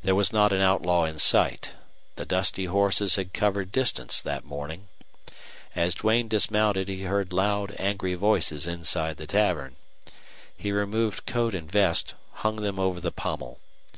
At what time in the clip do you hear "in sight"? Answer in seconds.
1.04-1.72